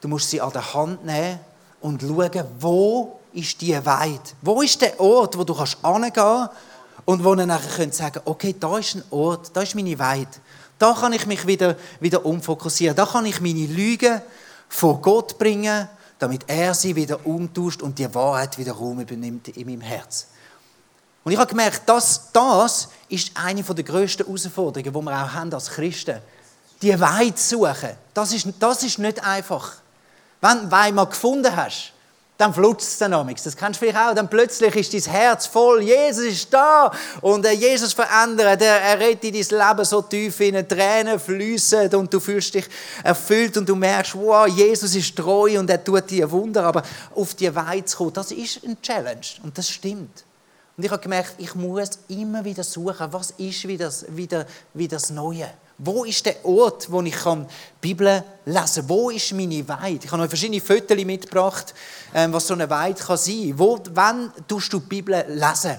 [0.02, 1.40] du musst sie an der Hand nehmen
[1.82, 4.20] und schauen, wo ist die Weide?
[4.42, 6.50] Wo ist der Ort, wo du kannst hingehen
[7.06, 10.28] und wo du nachher sagen okay, da ist ein Ort, da ist meine Weide.
[10.80, 12.96] Da kann ich mich wieder, wieder umfokussieren.
[12.96, 14.22] Da kann ich meine Lügen
[14.70, 19.68] vor Gott bringen, damit er sie wieder umtauscht und die Wahrheit wieder Raum übernimmt in
[19.68, 20.28] meinem Herz.
[21.24, 25.54] Und ich habe gemerkt, dass das ist eine der grössten Herausforderungen, die wir auch haben
[25.54, 26.39] als Christen haben
[26.82, 29.74] die Weide suchen, das ist, das ist nicht einfach.
[30.42, 31.94] Wenn du Weide mal gefunden hast,
[32.40, 33.44] dann flutscht es dann amigs.
[33.44, 34.16] Das kannst du vielleicht auch.
[34.16, 35.82] Dann plötzlich ist dein Herz voll.
[35.82, 36.90] Jesus ist da.
[37.20, 38.62] Und äh, Jesus verändert.
[38.62, 42.66] Er, er rettet dein Leben so tief in Tränen fließen und du fühlst dich
[43.04, 46.64] erfüllt und du merkst, wow, Jesus ist treu und er tut dir Wunder.
[46.64, 46.82] Aber
[47.14, 49.20] auf die Weide zu kommen, das ist ein Challenge.
[49.44, 50.24] Und das stimmt.
[50.78, 55.10] Und ich habe gemerkt, ich muss immer wieder suchen, was ist wieder, wieder, wieder das
[55.10, 55.50] Neue.
[55.82, 57.46] Wo ist der Ort, wo ich die
[57.80, 58.90] Bibel lesen kann?
[58.90, 60.06] Wo ist meine Weide?
[60.06, 61.74] Ich habe euch verschiedene Fotos mitgebracht,
[62.14, 63.80] ähm, was so eine Weide sein kann.
[63.94, 65.78] Wann tust du die Bibel lesen?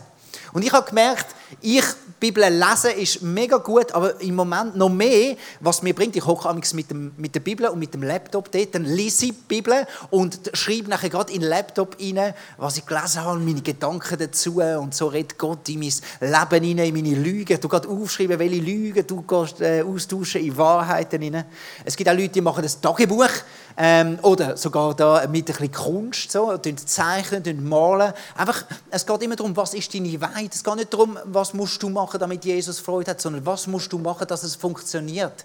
[0.55, 1.27] Und ich habe gemerkt,
[1.61, 1.85] ich
[2.21, 6.55] Bibel lesen ist mega gut, aber im Moment noch mehr, was mir bringt, ich hocke
[6.75, 9.87] mit, dem, mit der Bibel und mit dem Laptop dort, dann lese ich die Bibel
[10.11, 14.61] und schreibe nachher gerade in den Laptop rein, was ich gelesen habe, meine Gedanken dazu
[14.61, 15.89] und so redet Gott in mein
[16.21, 17.59] Leben rein, in meine Lügen.
[17.59, 21.47] Du gehst aufschreiben, welche Lügen du gehst, äh, austauschen in Wahrheiten rein.
[21.87, 23.31] Es gibt auch Leute, die machen das Tagebuch
[23.79, 28.13] ähm, oder sogar da mit ein bisschen Kunst, so, zeichnen, malen.
[28.37, 30.51] Einfach, es geht immer darum, was ist deine Weide.
[30.53, 33.93] Es geht nicht darum, was musst du machen, damit Jesus Freude hat, sondern was musst
[33.93, 35.45] du machen, dass es funktioniert.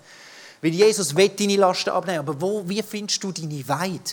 [0.62, 4.12] Weil Jesus will deine Lasten abnehmen, aber wo, wie findest du deine Weide?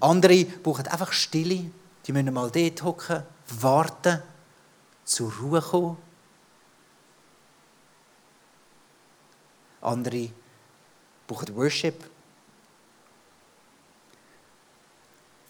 [0.00, 1.70] Andere brauchen einfach Stille,
[2.06, 3.22] die müssen mal dort hocken,
[3.60, 4.22] warten,
[5.04, 5.96] zur Ruhe kommen.
[9.80, 10.30] Andere
[11.26, 12.10] brauchen Worship,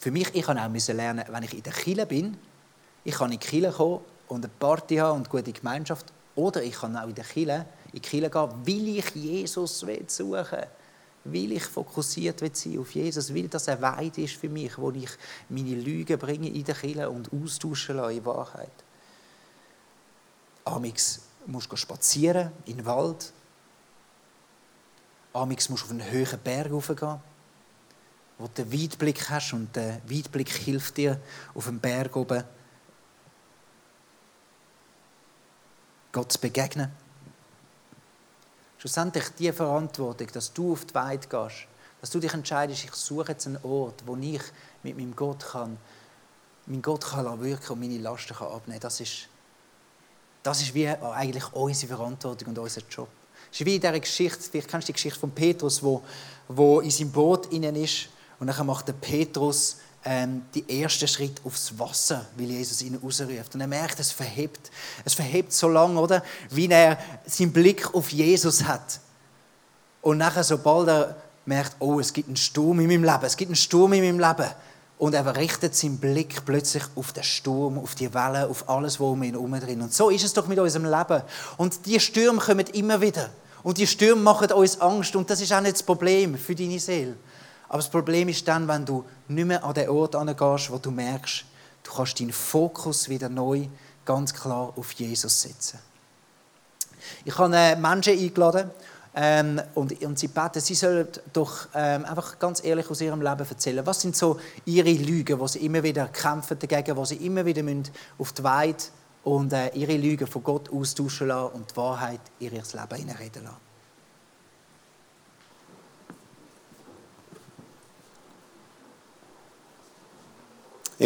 [0.04, 2.36] Für mich, ich kann auch lernen, wenn ich in der Kille bin,
[3.04, 4.00] ich kann in die Kille kommen
[4.34, 6.06] und eine Party haben und gute Gemeinschaft.
[6.36, 10.68] Oder ich kann auch in die Kille gehen, weil ich Jesus suchen will
[11.26, 14.90] weil ich fokussiert will sein auf Jesus, weil das eine Weide ist für mich, wo
[14.90, 15.08] ich
[15.48, 18.68] meine Lügen bringe in der Kille und austauschen lasse in Wahrheit.
[20.66, 23.32] Amix musst du spazieren in den Wald.
[25.32, 27.20] Amix musst du auf einen höheren Berg raufgehen
[28.38, 31.20] wo du den Weitblick hast und der Weitblick hilft dir
[31.54, 32.42] auf dem Berg oben
[36.14, 36.90] Gott zu begegnen.
[38.78, 41.66] Schlussendlich die Verantwortung, dass du auf die Weide gehst,
[42.00, 44.42] dass du dich entscheidest, ich suche jetzt einen Ort, wo ich
[44.82, 45.76] mit meinem Gott kann,
[46.66, 49.28] mein Gott kann wirken und meine Lasten kann abnehmen das ist,
[50.42, 53.08] das ist wie eigentlich unsere Verantwortung und unser Job.
[53.50, 56.02] Es ist wie in dieser Geschichte, vielleicht kennst du die Geschichte von Petrus, wo,
[56.48, 61.40] wo in seinem Boot innen ist und dann macht der Petrus ähm, die ersten Schritt
[61.44, 63.54] aufs Wasser, weil Jesus ihn rausruft.
[63.54, 64.70] Und er merkt, es verhebt.
[65.04, 66.22] Es verhebt so lange, oder?
[66.50, 69.00] Wie er seinen Blick auf Jesus hat.
[70.02, 73.48] Und nachher, sobald er merkt, oh, es gibt einen Sturm in meinem Leben, es gibt
[73.48, 74.50] einen Sturm in meinem Leben.
[74.98, 79.06] Und er richtet seinen Blick plötzlich auf den Sturm, auf die Wellen, auf alles, was
[79.06, 79.82] um ihn herum drin.
[79.82, 81.22] Und so ist es doch mit unserem Leben.
[81.56, 83.30] Und die Stürme kommen immer wieder.
[83.62, 85.16] Und die Stürme machen uns Angst.
[85.16, 87.16] Und das ist auch nicht das Problem für deine Seele.
[87.68, 90.90] Aber das Problem ist dann, wenn du nicht mehr an den Ort gehst, wo du
[90.90, 91.44] merkst,
[91.82, 93.66] du kannst deinen Fokus wieder neu
[94.04, 95.78] ganz klar auf Jesus setzen.
[97.24, 98.70] Ich habe Menschen eingeladen,
[99.16, 103.46] ähm, und, und sie beten, sie sollen doch ähm, einfach ganz ehrlich aus ihrem Leben
[103.48, 103.86] erzählen.
[103.86, 107.62] Was sind so ihre Lügen, wo sie immer wieder kämpfen dagegen, wo sie immer wieder
[108.18, 108.82] auf die Weide
[109.22, 113.44] und äh, ihre Lügen von Gott austauschen lassen und die Wahrheit in ihr Leben hineinreden
[113.44, 113.73] lassen.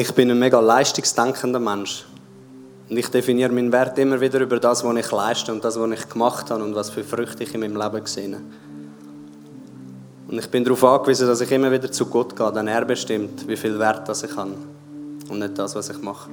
[0.01, 2.05] Ich bin ein mega leistungsdenkender Mensch.
[2.89, 5.91] Und ich definiere meinen Wert immer wieder über das, was ich leiste und das, was
[5.91, 8.45] ich gemacht habe und was für Früchte ich in meinem Leben gesehen habe.
[10.29, 13.49] Und ich bin darauf angewiesen, dass ich immer wieder zu Gott gehe, denn er bestimmt,
[13.49, 14.53] wie viel Wert das ich habe
[15.31, 16.31] und nicht das, was ich mache.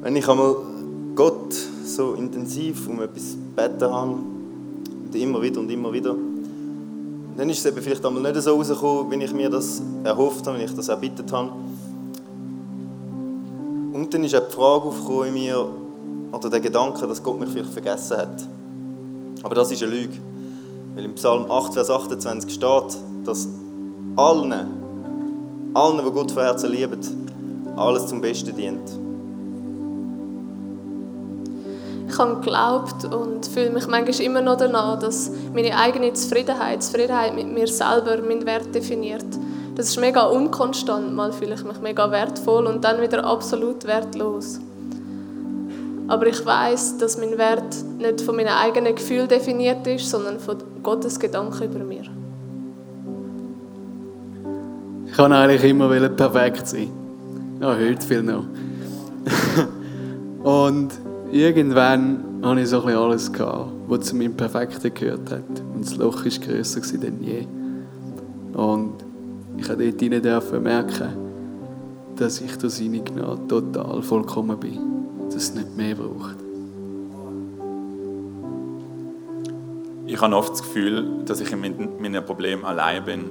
[0.00, 0.56] Wenn ich einmal
[1.14, 1.52] Gott
[1.84, 4.14] so intensiv um etwas beten habe,
[5.08, 6.14] und immer wieder und immer wieder,
[7.38, 10.58] dann ist es eben vielleicht einmal nicht so rausgekommen, wie ich mir das erhofft habe,
[10.58, 11.52] wie ich das erbittet habe.
[13.92, 15.68] Und dann ist auch die Frage aufgekommen in mir,
[16.32, 18.48] oder der Gedanke, dass Gott mich vielleicht vergessen hat.
[19.44, 20.16] Aber das ist eine Lüge.
[20.96, 23.46] Weil im Psalm 8, Vers 28 steht, dass
[24.16, 24.52] allen,
[25.74, 26.98] allen, die Gott von Herzen lieben,
[27.76, 29.07] alles zum Besten dient.
[32.18, 37.32] Ich habe geglaubt und fühle mich manchmal immer noch danach, dass meine eigene Zufriedenheit, Zufriedenheit
[37.32, 39.24] mit mir selber meinen Wert definiert.
[39.76, 41.14] Das ist mega unkonstant.
[41.14, 44.58] Mal fühle ich mich mega wertvoll und dann wieder absolut wertlos.
[46.08, 50.56] Aber ich weiß, dass mein Wert nicht von meinen eigenen Gefühlen definiert ist, sondern von
[50.82, 52.02] Gottes Gedanken über mir.
[55.06, 56.90] Ich kann eigentlich immer perfekt sein.
[57.60, 58.42] Ja, heute viel noch.
[60.42, 60.90] und
[61.32, 65.62] irgendwann hatte ich so ein alles, was zu meinem Perfekten gehört hat.
[65.74, 67.46] Und das Loch war grösser denn je.
[68.54, 68.94] Und
[69.56, 71.08] ich durfte dort hinein merken,
[72.16, 74.78] dass ich durch seine Gnade total vollkommen bin.
[75.26, 76.36] Dass es nicht mehr braucht.
[80.06, 81.60] Ich habe oft das Gefühl, dass ich in
[82.00, 83.24] meinen Problemen allein bin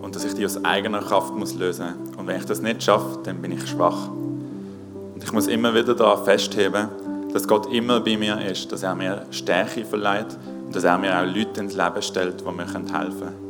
[0.00, 2.16] und dass ich die aus eigener Kraft muss lösen muss.
[2.16, 4.08] Und wenn ich das nicht schaffe, dann bin ich schwach.
[4.08, 6.88] Und ich muss immer wieder daran festheben,
[7.36, 11.14] dass Gott immer bei mir ist, dass er mir Stärke verleiht und dass er mir
[11.20, 13.44] auch Leute ins Leben stellt, die mir helfen können.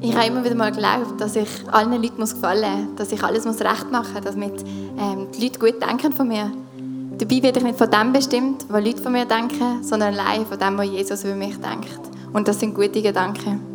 [0.00, 3.44] Ich habe immer wieder mal geglaubt, dass ich allen Leuten gefallen muss, dass ich alles
[3.44, 4.64] recht machen muss, damit
[5.00, 6.52] ähm, die Leute gut denken von mir.
[7.18, 10.60] Dabei werde ich nicht von dem bestimmt, was Leute von mir denken, sondern allein von
[10.60, 11.98] dem, was Jesus über mich denkt.
[12.32, 13.71] Und das sind gute Gedanken.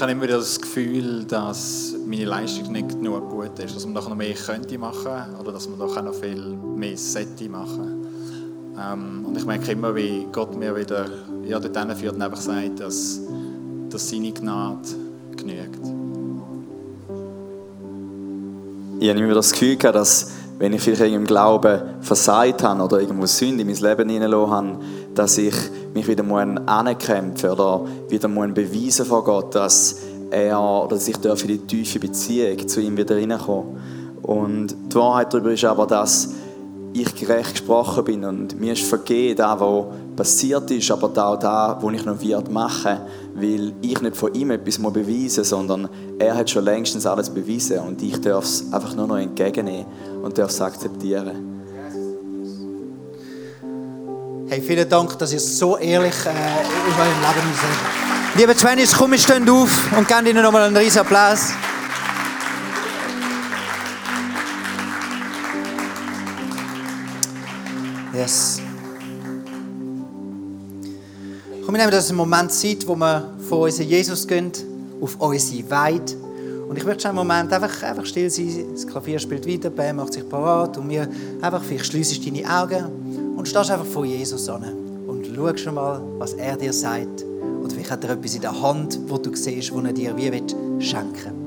[0.00, 3.92] Ich habe immer wieder das Gefühl, dass meine Leistung nicht genug gut ist, dass man
[3.92, 6.40] noch mehr könnte machen oder dass man doch auch noch viel
[6.74, 8.06] mehr sollte machen.
[8.80, 11.04] Ähm, und ich merke immer, wie Gott mir wieder
[11.44, 13.20] ja, dorthin führt und einfach sagt, dass,
[13.90, 14.88] dass seine Gnade
[15.36, 15.84] genügt.
[19.00, 23.02] Ich habe immer das Gefühl gehabt, dass wenn ich vielleicht im Glauben versagt habe oder
[23.02, 24.78] irgendwo Sünde in mein Leben hineingelassen habe,
[25.14, 25.54] dass ich
[25.94, 26.24] mich wieder
[26.66, 29.96] ankämpfen oder wieder beweisen vor Gott, dass
[30.30, 33.78] er oder dass ich in die tiefe Beziehung zu ihm wieder hineinkomme.
[34.22, 36.34] Und die Wahrheit darüber ist aber, dass
[36.92, 39.84] ich gerecht gesprochen bin und mir ist vergeben, das, was
[40.16, 42.98] passiert ist, aber auch das, was ich noch wird machen
[43.34, 47.78] weil ich nicht von ihm etwas beweisen muss, sondern er hat schon längstens alles bewiesen
[47.80, 49.86] und ich darf es einfach nur noch entgegennehmen
[50.22, 51.59] und darf es akzeptieren.
[54.50, 58.36] Hey, vielen Dank, dass ihr so ehrlich äh, über eurem Leben seid.
[58.36, 61.50] Liebe Twenties, komm, wir stehen auf und geben Ihnen nochmal einen riesen Applaus.
[68.12, 68.60] Yes.
[71.64, 74.50] Komm, wir nehmen das einen Moment Zeit, wo wir von unserem Jesus gehen,
[75.00, 76.16] auf unsere Weide.
[76.68, 78.64] Und ich möchte schon einen Moment einfach, einfach still sein.
[78.72, 81.08] Das Klavier spielt weiter, Bam macht sich parat und wir
[81.40, 82.99] einfach, vielleicht schließt deine Augen
[83.36, 84.64] und stehst einfach vor Jesus an
[85.06, 87.24] und schau schon mal, was er dir sagt.
[87.62, 90.30] Oder vielleicht hat er etwas in der Hand, wo du siehst, wo er dir wie
[90.80, 91.39] schenken will.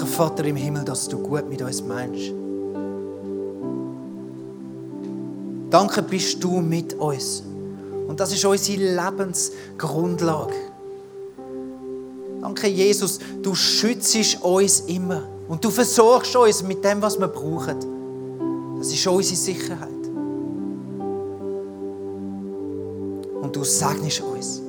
[0.00, 2.32] Vater im Himmel, dass du gut mit uns meinst.
[5.70, 7.42] Danke bist du mit uns.
[8.06, 10.54] Und das ist unsere Lebensgrundlage.
[12.40, 15.22] Danke, Jesus, du schützt uns immer.
[15.48, 18.78] Und du versorgst uns mit dem, was wir brauchen.
[18.78, 19.88] Das ist unsere Sicherheit.
[23.42, 24.63] Und du segnest uns.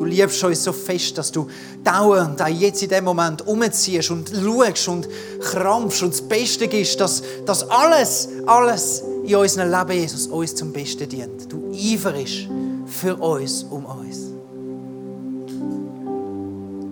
[0.00, 1.46] Du liebst uns so fest, dass du
[1.84, 5.06] dauernd, auch jetzt in dem Moment, umziehst und schaust und
[5.40, 10.72] krampfst und das Beste gibst, dass, dass alles, alles in unserem Leben, Jesus, uns zum
[10.72, 11.52] Besten dient.
[11.52, 12.48] Du eiferst
[12.86, 14.30] für uns, um uns.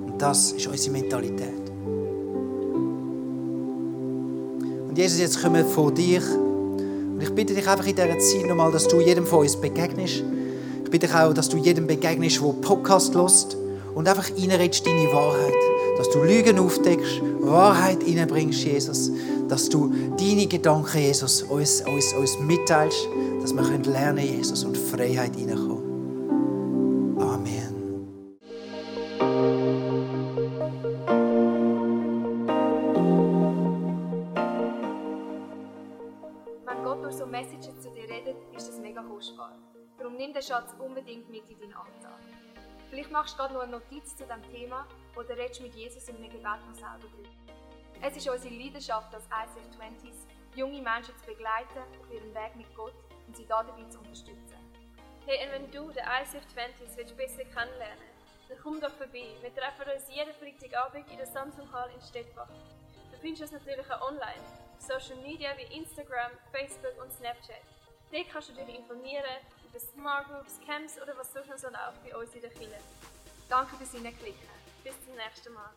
[0.05, 1.71] Und das ist unsere Mentalität.
[4.87, 6.21] Und Jesus, jetzt kommen wir vor dir.
[6.21, 10.23] Und ich bitte dich einfach in dieser Zeit nochmal, dass du jedem von uns begegnest.
[10.89, 13.59] Ich bitte dich auch, dass du jedem begegnest, der Podcast lost
[13.95, 15.53] und einfach reinredest deine Wahrheit.
[15.99, 19.11] Dass du Lügen aufdeckst, Wahrheit reinbringst, Jesus.
[19.51, 23.07] Dass du deine Gedanken, Jesus, uns, uns, uns mitteilst,
[23.43, 23.85] dass wir lernen
[24.17, 25.68] können, Jesus, und Freiheit reinkommen.
[41.09, 42.21] Unbedingt mit in deinen Alltag.
[42.91, 44.87] Vielleicht machst du gerade noch eine Notiz zu diesem Thema
[45.17, 47.29] oder redest mit Jesus in einem Gebet noch selber drüber.
[48.01, 52.75] Es ist unsere Leidenschaft als ICF 20s, junge Menschen zu begleiten auf ihrem Weg mit
[52.75, 52.95] Gott
[53.27, 54.57] und sie dabei zu unterstützen.
[55.27, 58.09] Hey, und wenn du den ICF 20s willst besser kennenlernen
[58.49, 59.37] dann komm doch vorbei.
[59.43, 62.49] Wir treffen uns jeden Freitagabend in der Samsung Hall in Stettbach.
[63.13, 64.41] Du findest uns natürlich auch online,
[64.75, 67.61] auf Social Media wie Instagram, Facebook und Snapchat.
[68.11, 69.37] Dort kannst du dich informieren
[69.71, 72.79] über Smart Groups, Camps oder was sonst noch so läuft bei uns in der Kirche.
[73.49, 74.49] Danke fürs Hineinklicken.
[74.85, 75.71] Bis zum nächsten Mal.